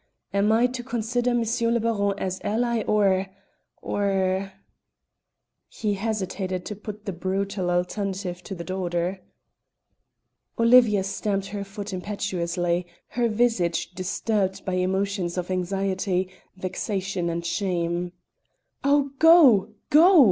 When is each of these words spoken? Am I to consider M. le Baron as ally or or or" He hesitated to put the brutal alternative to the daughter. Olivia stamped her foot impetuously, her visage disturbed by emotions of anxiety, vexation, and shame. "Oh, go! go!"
Am 0.33 0.51
I 0.51 0.65
to 0.65 0.81
consider 0.83 1.29
M. 1.29 1.43
le 1.43 1.79
Baron 1.79 2.15
as 2.17 2.41
ally 2.43 2.81
or 2.87 3.27
or 3.83 3.97
or" 4.03 4.51
He 5.79 5.93
hesitated 5.93 6.65
to 6.65 6.75
put 6.75 7.05
the 7.05 7.13
brutal 7.13 7.69
alternative 7.69 8.41
to 8.45 8.55
the 8.55 8.63
daughter. 8.63 9.21
Olivia 10.57 11.03
stamped 11.03 11.49
her 11.49 11.63
foot 11.63 11.93
impetuously, 11.93 12.87
her 13.09 13.27
visage 13.29 13.91
disturbed 13.91 14.65
by 14.65 14.73
emotions 14.73 15.37
of 15.37 15.51
anxiety, 15.51 16.31
vexation, 16.55 17.29
and 17.29 17.45
shame. 17.45 18.11
"Oh, 18.83 19.11
go! 19.19 19.75
go!" 19.91 20.19